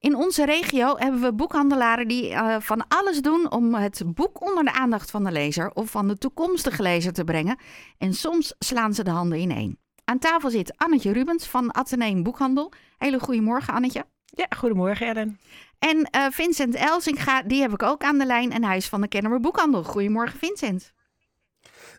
[0.00, 4.64] In onze regio hebben we boekhandelaren die uh, van alles doen om het boek onder
[4.64, 7.58] de aandacht van de lezer of van de toekomstige lezer te brengen.
[7.98, 9.78] En soms slaan ze de handen in één.
[10.04, 12.72] Aan tafel zit Annetje Rubens van Atheneum Boekhandel.
[12.98, 14.06] Hele goedemorgen, Annetje.
[14.24, 15.40] Ja, goedemorgen, Ellen.
[15.78, 19.00] En uh, Vincent Elsinga, die heb ik ook aan de lijn en hij is van
[19.00, 19.84] de Kennemer Boekhandel.
[19.84, 20.92] Goedemorgen, Vincent.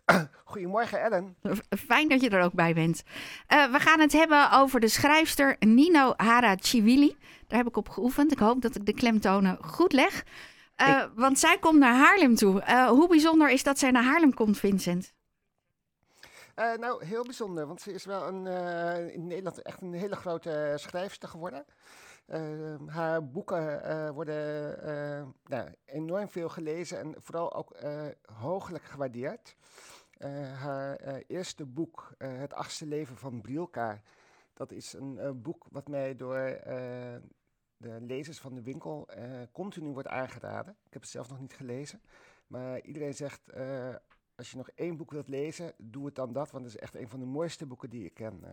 [0.44, 1.36] Goedemorgen, Ellen.
[1.88, 3.04] Fijn dat je er ook bij bent.
[3.48, 7.18] Uh, we gaan het hebben over de schrijfster Nino Harachiwili.
[7.48, 8.32] Daar heb ik op geoefend.
[8.32, 10.24] Ik hoop dat ik de klemtonen goed leg.
[10.78, 11.10] Uh, ik...
[11.16, 12.62] Want zij komt naar Haarlem toe.
[12.62, 15.14] Uh, hoe bijzonder is dat zij naar Haarlem komt, Vincent?
[16.56, 17.68] nou, heel bijzonder.
[17.68, 18.48] Want ze is wel een,
[19.14, 21.66] in Nederland echt een hele grote schrijfster geworden.
[22.28, 27.78] Uh, haar boeken uh, worden uh, nou, enorm veel gelezen en vooral ook
[28.22, 29.56] hooglijk gewaardeerd.
[30.56, 30.96] haar
[31.28, 34.02] eerste boek, Het achtste leven van Brielka,
[34.54, 36.60] dat is een boek wat mij door
[37.78, 39.10] de lezers van de winkel
[39.52, 40.76] continu wordt aangeraden.
[40.86, 42.02] Ik heb het zelf nog niet gelezen,
[42.48, 43.42] maar iedereen zegt
[44.36, 46.96] als je nog één boek wilt lezen, doe het dan dat, want het is echt
[46.96, 48.44] een van de mooiste boeken die ik ken.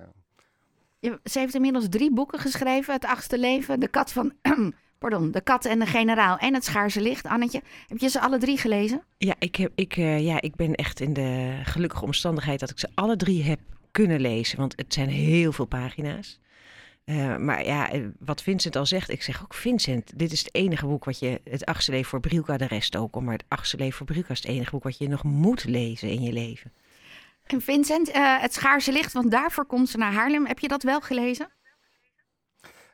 [1.00, 2.94] Ze heeft inmiddels drie boeken geschreven.
[2.94, 4.32] Het achtste leven, De kat van...
[4.98, 7.26] Pardon, De kat en de generaal en Het schaarse licht.
[7.26, 9.02] Annetje, heb je ze alle drie gelezen?
[9.18, 12.78] Ja, ik, heb, ik, uh, ja, ik ben echt in de gelukkige omstandigheid dat ik
[12.78, 14.58] ze alle drie heb kunnen lezen.
[14.58, 16.40] Want het zijn heel veel pagina's.
[17.04, 20.54] Uh, maar ja, eh, wat Vincent al zegt, ik zeg ook Vincent, dit is het
[20.54, 23.76] enige boek wat je, het achtste leven voor Brilka, de rest ook, maar het achtste
[23.76, 26.72] leven voor Brilka is het enige boek wat je nog moet lezen in je leven.
[27.48, 30.46] En Vincent, uh, het Schaarse Licht, want daarvoor komt ze naar Haarlem.
[30.46, 31.48] Heb je dat wel gelezen?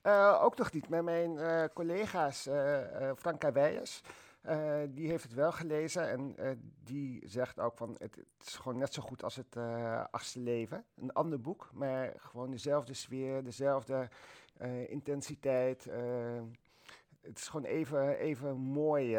[0.03, 0.89] Uh, ook nog niet.
[0.89, 2.49] Met mijn uh, collega's
[3.17, 4.01] Franka Weijers,
[4.89, 6.11] die heeft het wel gelezen.
[6.11, 6.37] En
[6.85, 9.57] die zegt ook van het, het, is gewoon net zo goed als het
[10.11, 10.85] achtste leven.
[10.97, 14.09] Een ander boek, maar gewoon dezelfde sfeer, dezelfde
[14.89, 15.85] intensiteit.
[17.21, 19.19] het is gewoon even, even mooi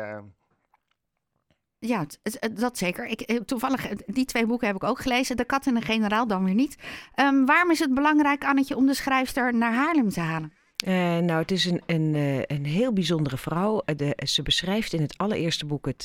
[1.87, 2.05] ja,
[2.53, 3.05] dat zeker.
[3.05, 5.37] Ik, eh, toevallig, eh, die twee boeken heb ik ook gelezen.
[5.37, 6.77] De kat en de generaal dan weer niet.
[7.15, 10.53] Um, waarom is het belangrijk, Annetje, om de schrijfster naar Haarlem te halen?
[10.87, 12.15] Uh, nou, het is een, een,
[12.47, 13.81] een heel bijzondere vrouw.
[13.95, 16.03] De, ze beschrijft in het allereerste boek het,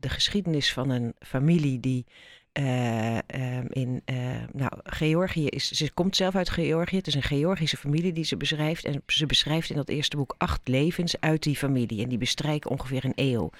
[0.00, 2.06] de geschiedenis van een familie die
[2.58, 3.18] uh,
[3.68, 4.02] in
[4.52, 5.70] nou, Georgië is.
[5.70, 6.96] Ze komt zelf uit Georgië.
[6.96, 8.84] Het is een Georgische familie die ze beschrijft.
[8.84, 12.02] En ze beschrijft in dat eerste boek acht levens uit die familie.
[12.02, 13.50] En die bestrijken ongeveer een eeuw.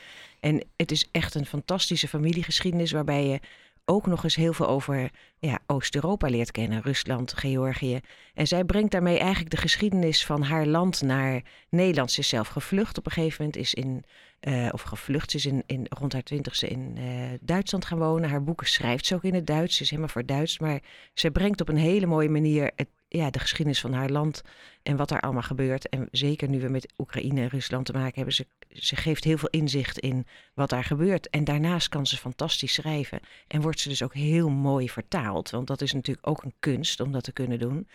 [0.41, 3.41] En het is echt een fantastische familiegeschiedenis waarbij je
[3.85, 8.01] ook nog eens heel veel over ja, Oost-Europa leert kennen, Rusland, Georgië.
[8.35, 12.11] En zij brengt daarmee eigenlijk de geschiedenis van haar land naar Nederland.
[12.11, 14.05] Ze is zelf gevlucht op een gegeven moment, is in,
[14.49, 17.05] uh, of gevlucht, ze is in, in, rond haar twintigste in uh,
[17.41, 18.31] Duitsland gaan wonen.
[18.31, 20.59] Haar boeken schrijft ze ook in het Duits, ze is helemaal voor Duits.
[20.59, 20.81] Maar
[21.15, 24.43] ze brengt op een hele mooie manier het, ja, de geschiedenis van haar land
[24.83, 25.89] en wat daar allemaal gebeurt.
[25.89, 29.39] En zeker nu we met Oekraïne en Rusland te maken hebben, ze, ze geeft heel
[29.39, 31.31] veel inzicht in wat daar gebeurt.
[31.31, 35.51] En daarnaast kan ze fantastisch schrijven en wordt ze dus ook heel mooi vertaald.
[35.51, 37.89] Want dat is natuurlijk ook een kunst om dat te kunnen doen.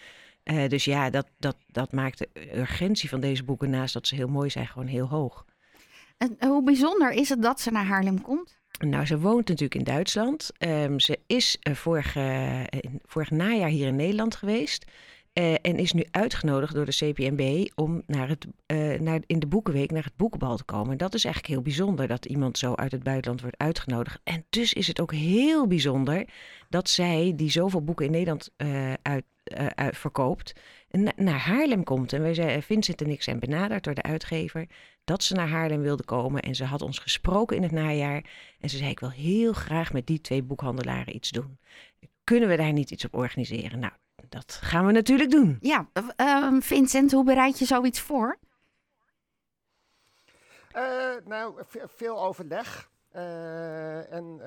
[0.43, 4.15] Uh, dus ja, dat, dat, dat maakt de urgentie van deze boeken, naast dat ze
[4.15, 5.45] heel mooi zijn, gewoon heel hoog.
[6.21, 8.57] En hoe bijzonder is het dat ze naar Haarlem komt?
[8.79, 10.49] Nou, ze woont natuurlijk in Duitsland.
[10.59, 14.85] Um, ze is vorige, uh, vorig najaar hier in Nederland geweest.
[15.33, 19.47] Uh, en is nu uitgenodigd door de CPNB om naar het, uh, naar, in de
[19.47, 20.91] Boekenweek naar het boekenbal te komen.
[20.91, 24.19] En dat is eigenlijk heel bijzonder dat iemand zo uit het buitenland wordt uitgenodigd.
[24.23, 26.27] En dus is het ook heel bijzonder
[26.69, 29.25] dat zij, die zoveel boeken in Nederland uh, uit,
[29.91, 30.53] verkoopt,
[30.89, 32.13] na, naar Haarlem komt.
[32.13, 34.67] En wij zijn, Vincent en ik zijn benaderd door de uitgever
[35.03, 36.41] dat ze naar Haarlem wilde komen.
[36.41, 38.23] En ze had ons gesproken in het najaar.
[38.59, 41.57] En ze zei: Ik wil heel graag met die twee boekhandelaren iets doen.
[42.23, 43.79] Kunnen we daar niet iets op organiseren?
[43.79, 43.93] Nou,
[44.31, 45.57] dat gaan we natuurlijk doen.
[45.61, 45.87] Ja,
[46.17, 48.37] uh, Vincent, hoe bereid je zoiets voor?
[50.75, 52.89] Uh, nou, veel overleg.
[53.15, 54.39] Uh, en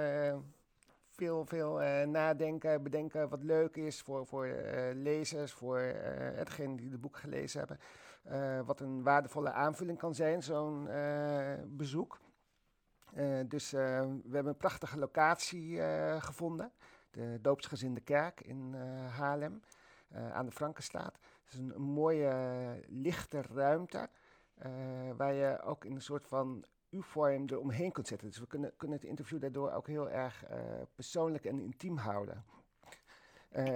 [1.10, 4.46] veel, veel nadenken, bedenken wat leuk is voor, voor
[4.94, 5.78] lezers, voor
[6.34, 8.66] hetgeen die de boek gelezen hebben.
[8.66, 10.88] wat een waardevolle aanvulling kan zijn, zo'n
[11.66, 12.18] bezoek.
[13.46, 15.80] dus we hebben een prachtige locatie
[16.18, 16.72] gevonden
[17.14, 19.62] de doopsgezinde kerk in uh, Haarlem
[20.14, 21.18] uh, aan de Frankenstraat.
[21.44, 24.08] Het is een, mooie, lichte ruimte
[24.66, 24.70] uh,
[25.16, 28.28] waar je ook in een soort van U-vorm eromheen kunt zetten.
[28.28, 30.44] Dus we kunnen, kunnen het interview daardoor ook heel erg
[30.94, 32.44] persoonlijk en intiem houden.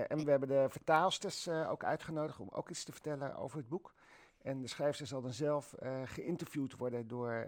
[0.08, 3.94] en we hebben de vertaalsters ook uitgenodigd om ook iets te vertellen over het boek.
[4.43, 5.75] En de schrijfster zal dan zelf
[6.05, 7.46] geïnterviewd worden door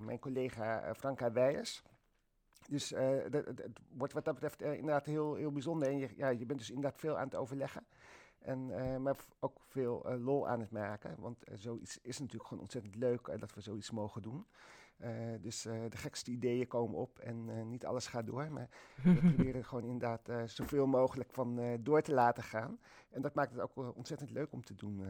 [0.00, 1.82] mijn collega Franka Weijers.
[2.68, 5.88] Dus het wordt wat dat betreft inderdaad heel, heel bijzonder.
[5.88, 7.86] En je, ja, je bent dus inderdaad veel aan het overleggen.
[8.44, 11.14] En, maar ook veel lol aan het maken.
[11.18, 14.46] Want zoiets is natuurlijk gewoon ontzettend leuk dat we zoiets mogen doen.
[15.40, 18.50] dus de gekste ideeën komen op en niet alles gaat door.
[18.50, 18.68] Maar
[19.02, 22.78] we proberen gewoon inderdaad zoveel mogelijk van door te laten gaan.
[23.10, 25.02] En dat maakt het ook ontzettend leuk om te doen.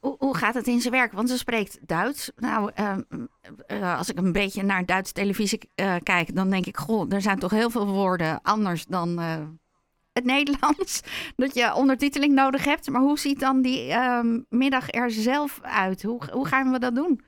[0.00, 1.12] Hoe, hoe, gaat het in zijn werk?
[1.12, 2.32] Want ze spreekt Duits.
[2.36, 3.02] Nou, ehm,
[3.66, 5.70] eh, als ik een beetje naar Duitse televisie
[6.02, 9.18] kijk, dan denk ik, goh, er zijn toch heel veel woorden anders dan
[10.16, 11.00] het Nederlands.
[11.36, 12.90] Dat je ondertiteling nodig hebt.
[12.90, 16.02] Maar hoe ziet dan die ehm, middag er zelf uit?
[16.02, 17.20] Hoe, hoe gaan we dat doen?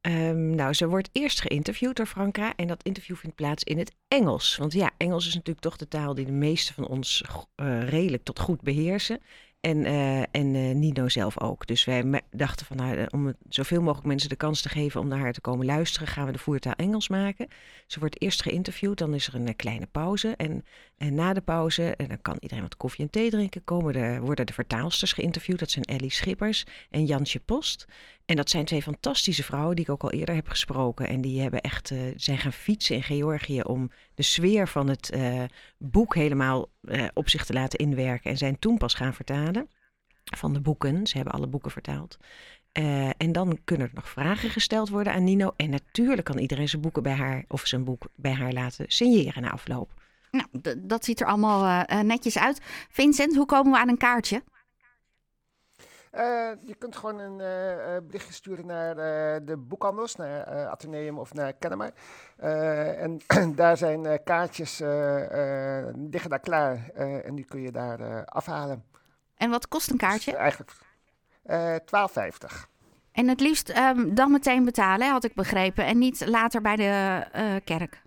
[0.00, 3.94] Um, nou, ze wordt eerst geïnterviewd door Franka en dat interview vindt plaats in het
[4.08, 4.56] Engels.
[4.56, 7.24] Want ja, Engels is natuurlijk toch de taal die de meeste van ons
[7.56, 9.20] uh, redelijk tot goed beheersen.
[9.60, 11.66] En, uh, en uh, Nino zelf ook.
[11.66, 15.18] Dus wij dachten van nou, om zoveel mogelijk mensen de kans te geven om naar
[15.18, 17.48] haar te komen luisteren, gaan we de voertaal Engels maken.
[17.86, 20.34] Ze wordt eerst geïnterviewd, dan is er een kleine pauze.
[20.36, 20.64] En,
[20.96, 24.18] en na de pauze, en dan kan iedereen wat koffie en thee drinken, komen de,
[24.20, 25.58] worden de vertaalsters geïnterviewd.
[25.58, 27.86] Dat zijn Ellie Schippers en Jansje Post.
[28.28, 31.08] En dat zijn twee fantastische vrouwen die ik ook al eerder heb gesproken.
[31.08, 35.10] En die hebben echt, uh, zijn gaan fietsen in Georgië om de sfeer van het
[35.14, 35.42] uh,
[35.78, 38.30] boek helemaal uh, op zich te laten inwerken.
[38.30, 39.68] En zijn toen pas gaan vertalen
[40.24, 41.06] van de boeken.
[41.06, 42.16] Ze hebben alle boeken vertaald.
[43.16, 45.52] en dan kunnen er nog vragen gesteld worden aan Nino.
[45.56, 49.42] En natuurlijk kan iedereen zijn boeken bij haar of zijn boek bij haar laten signeren
[49.42, 49.90] na afloop.
[50.30, 52.60] Nou, dat ziet er allemaal netjes uit.
[52.90, 54.42] Vincent, hoe komen we aan een kaartje?
[56.14, 61.34] Uh, je kunt gewoon een uh, berichtje sturen naar uh, de boekhandels, naar Atheneum of
[61.34, 61.92] naar Kennemer.
[62.98, 63.20] en
[63.54, 64.78] daar zijn kaartjes,
[66.10, 66.88] liggen daar klaar
[67.24, 68.84] en die kun je daar afhalen.
[69.36, 70.30] En wat kost een kaartje?
[70.30, 70.72] Dus eigenlijk
[71.80, 72.68] 12,50.
[73.12, 77.60] En het liefst um, dan meteen betalen, had ik begrepen, en niet later bij de
[77.64, 78.02] kerk.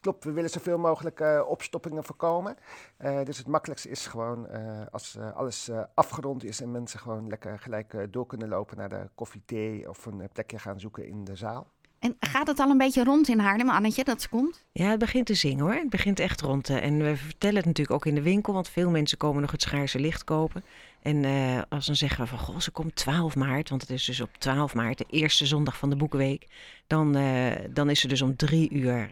[0.00, 2.56] Klopt, we willen zoveel mogelijk uh, opstoppingen voorkomen.
[2.98, 7.58] Uh, dus het makkelijkste is gewoon uh, als alles afgerond is en mensen gewoon lekker
[7.58, 11.36] gelijk door kunnen lopen naar de koffie, thee of een plekje gaan zoeken in de
[11.36, 11.66] zaal.
[12.00, 14.64] En gaat het al een beetje rond in Haarlem, Annetje, dat ze komt?
[14.72, 15.72] Ja, het begint te zingen hoor.
[15.72, 16.64] Het begint echt rond.
[16.64, 16.78] Te.
[16.78, 19.62] En we vertellen het natuurlijk ook in de winkel, want veel mensen komen nog het
[19.62, 20.64] schaarse licht kopen.
[21.02, 24.04] En uh, als dan zeggen we van, goh, ze komt 12 maart, want het is
[24.04, 26.46] dus op 12 maart, de eerste zondag van de Boekenweek.
[26.86, 29.10] Dan, uh, dan is er dus om drie uur,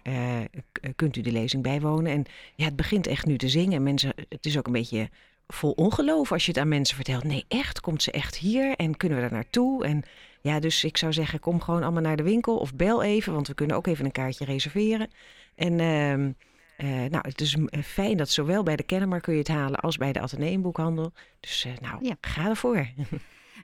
[0.97, 2.13] kunt u de lezing bijwonen.
[2.13, 2.25] En
[2.55, 3.83] ja, het begint echt nu te zingen.
[3.83, 5.09] Mensen, het is ook een beetje
[5.49, 7.25] vol ongeloof als je het aan mensen vertelt.
[7.25, 9.85] Nee, echt, komt ze echt hier en kunnen we daar naartoe?
[9.85, 10.05] En
[10.49, 13.49] ja, dus ik zou zeggen, kom gewoon allemaal naar de winkel of bel even, want
[13.49, 15.11] we kunnen ook even een kaartje reserveren.
[15.55, 15.79] En...
[15.79, 16.35] Uh,
[16.79, 19.97] uh, nou, het is fijn dat zowel bij de Kennemer kun je het halen als
[19.97, 21.13] bij de Atheneumboekhandel.
[21.41, 22.17] Dus uh, nou, ja.
[22.21, 22.87] ga ervoor.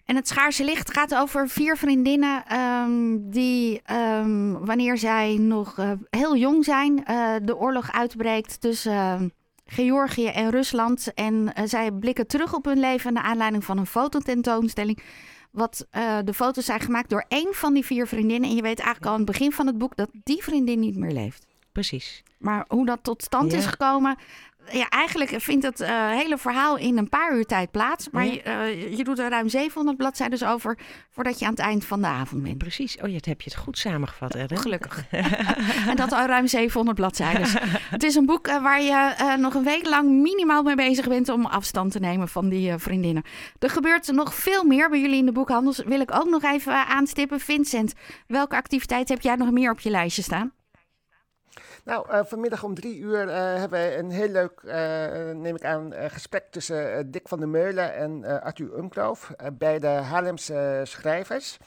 [0.04, 5.90] En het Schaarse Licht gaat over vier vriendinnen um, die, um, wanneer zij nog uh,
[6.10, 7.04] heel jong zijn,
[7.44, 9.32] de oorlog uitbreekt tussen
[9.66, 11.14] Georgië en Rusland.
[11.14, 15.02] En zij blikken terug op hun leven naar aanleiding van een fototentoonstelling
[15.54, 18.50] wat uh, de foto's zijn gemaakt door één van die vier vriendinnen.
[18.50, 20.96] En je weet eigenlijk al aan het begin van het boek dat die vriendin niet
[20.96, 21.46] meer leeft.
[21.74, 22.22] Precies.
[22.38, 23.58] Maar hoe dat tot stand ja.
[23.58, 24.16] is gekomen.
[24.70, 28.10] Ja, eigenlijk vindt het uh, hele verhaal in een paar uur tijd plaats.
[28.10, 28.32] Maar ja.
[28.32, 28.42] je,
[28.80, 30.78] uh, je, doet er ruim 700 bladzijden over
[31.10, 32.58] voordat je aan het eind van de avond bent.
[32.58, 32.96] Precies.
[32.96, 34.58] Oh, je heb je het goed samengevat, Ellen.
[34.58, 35.04] Gelukkig.
[35.90, 37.46] en dat al ruim 700 bladzijden.
[37.96, 41.28] het is een boek uh, waar je nog een week lang minimaal mee bezig bent
[41.28, 43.22] om afstand te nemen van die vriendinnen.
[43.58, 45.82] Er gebeurt nog veel meer bij jullie in de boekhandels.
[45.84, 47.40] Wil ik ook nog even aanstippen.
[47.40, 47.92] Vincent,
[48.26, 50.52] welke activiteit heb jij nog meer op je lijstje staan?
[51.84, 54.72] Nou, uh, vanmiddag om drie uur uh, hebben we een heel leuk, uh,
[55.34, 61.58] neem ik aan, gesprek tussen Dick van der Meulen en Arthur Umkloof, beide Haarlemse schrijvers.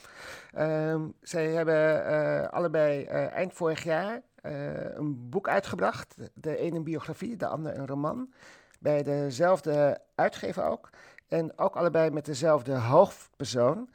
[0.53, 7.47] Ehm, zij hebben allebei eind vorig jaar een boek uitgebracht, de ene een biografie, de
[7.47, 8.33] andere een roman,
[8.79, 10.89] bij dezelfde uitgever ook.
[11.27, 13.89] En ook allebei met dezelfde hoofdpersoon,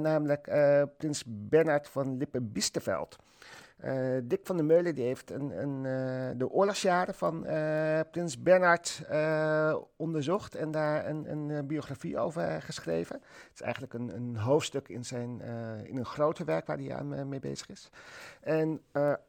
[0.00, 0.42] namelijk
[0.96, 3.16] prins Bernard van Lippe-Biesterveld.
[3.84, 8.42] Uh, Dick van der Meulen die heeft een, een, uh, de oorlogsjaren van uh, prins
[8.42, 9.02] Bernhard
[9.96, 13.16] onderzocht en daar een, een biografie over geschreven.
[13.16, 15.40] Het is eigenlijk een, een hoofdstuk in, zijn,
[15.84, 17.90] in een groter werk waar hij aan mee bezig is.
[18.40, 18.80] En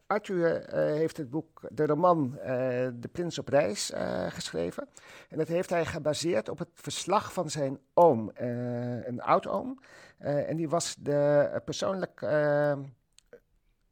[0.08, 2.32] Arthur heeft het boek, de roman
[2.94, 3.92] De Prins op Reis
[4.30, 4.88] geschreven.
[5.30, 9.80] En dat heeft hij gebaseerd op het verslag van zijn oom, een oud-oom.
[10.18, 12.22] en die was de persoonlijk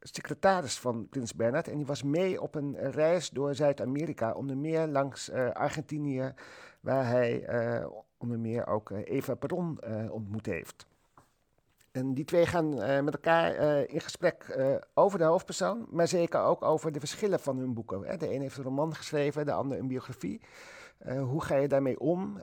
[0.00, 1.68] secretaris van Prins Bernhard.
[1.68, 6.34] En die was mee op een reis door Zuid-Amerika, onder meer langs uh, Argentinië,
[6.80, 7.48] waar hij
[7.80, 7.86] uh,
[8.16, 9.78] onder meer ook uh, Eva Peron
[10.10, 10.86] ontmoet heeft.
[11.90, 12.68] En die twee gaan
[13.04, 13.54] met elkaar
[13.88, 14.58] in gesprek
[14.94, 18.02] over de hoofdpersoon, maar zeker ook over de verschillen van hun boeken.
[18.02, 18.16] Hè.
[18.16, 20.40] De een heeft een roman geschreven, de ander een biografie.
[21.04, 22.40] hoe ga je daarmee om?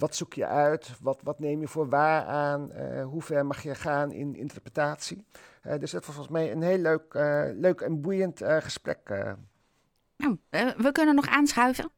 [0.00, 0.92] Wat zoek je uit?
[1.00, 2.70] Wat, wat neem je voor waar aan?
[3.02, 5.26] hoe ver mag je gaan in interpretatie?
[5.62, 7.14] dus het was volgens mij een heel leuk,
[7.56, 9.08] leuk en boeiend gesprek.
[10.16, 10.38] Nou,
[10.76, 11.90] we kunnen nog aanschuiven.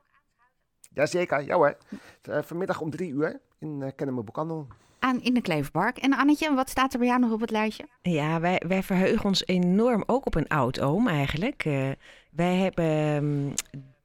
[0.93, 1.77] Jazeker, ja hoor.
[2.23, 4.67] vanmiddag om drie uur in uh, Kennemer Boekhandel
[5.03, 5.99] aan in de Kleverpark.
[5.99, 7.87] En Annetje, wat staat er bij jou nog op het lijstje?
[8.03, 11.65] Ja, wij, wij verheugen ons enorm ook op een oud-oom eigenlijk.
[11.65, 11.91] Uh,
[12.31, 13.55] wij hebben um,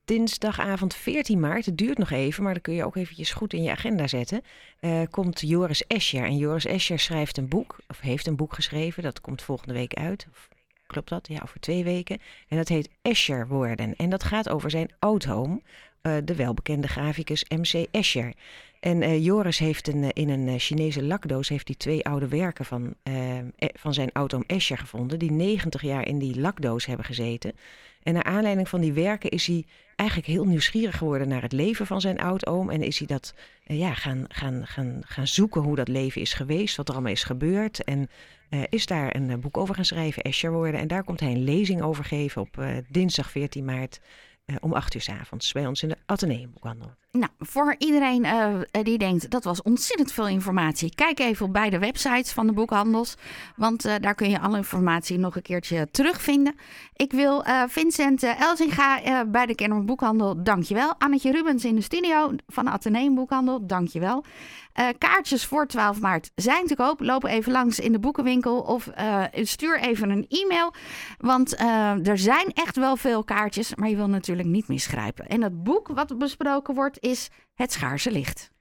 [0.07, 3.63] dinsdagavond 14 maart, het duurt nog even, maar dan kun je ook eventjes goed in
[3.63, 4.41] je agenda zetten,
[4.81, 6.23] uh, komt Joris Escher.
[6.23, 9.93] En Joris Escher schrijft een boek, of heeft een boek geschreven, dat komt volgende week
[9.93, 10.27] uit.
[10.31, 10.49] Of,
[10.87, 11.27] klopt dat?
[11.27, 12.19] Ja, over twee weken.
[12.47, 13.95] En dat heet Escher worden.
[13.95, 15.61] En dat gaat over zijn oud-oom,
[16.01, 18.33] uh, de welbekende graficus MC Escher.
[18.79, 22.95] En uh, Joris heeft een, in een Chinese lakdoos heeft hij twee oude werken van,
[23.73, 27.53] van zijn oud-oom Escher gevonden, die 90 jaar in die lakdoos hebben gezeten.
[28.03, 29.65] En naar aanleiding van die werken is hij
[29.97, 32.69] eigenlijk heel nieuwsgierig geworden naar het leven van zijn oud-oom.
[32.69, 33.33] En is hij dat
[33.67, 37.11] uh, ja, gaan, gaan, gaan, gaan zoeken hoe dat leven is geweest, wat er allemaal
[37.11, 37.83] is gebeurd.
[37.83, 38.09] En
[38.49, 40.79] uh, is daar een boek over gaan schrijven, Escher worden.
[40.79, 43.99] En daar komt hij een lezing over geven op dinsdag 14 maart
[44.59, 46.91] om 8 uur s avonds bij ons in de Atheneumboekhandel.
[47.11, 51.79] Nou, voor iedereen uh, die denkt dat was ontzettend veel informatie, kijk even op beide
[51.79, 53.15] websites van de boekhandels.
[53.55, 56.55] Want uh, daar kun je alle informatie nog een keertje terugvinden.
[56.93, 60.95] Ik wil Vincent Elzinga bij de Kennemer Boekhandel, dankjewel.
[60.97, 64.23] Annetje Rubens in de studio van de Atheneum Boekhandel, dankjewel.
[64.97, 66.99] kaartjes voor 12 maart zijn te koop.
[67.01, 68.89] Loop even langs in de boekenwinkel of
[69.31, 70.73] stuur even een e-mail.
[71.17, 71.59] Want
[72.07, 74.07] er zijn echt wel veel kaartjes, maar je wil
[74.45, 75.27] niet misgrijpen.
[75.27, 78.51] En het boek wat besproken wordt is Het Schaarse Licht.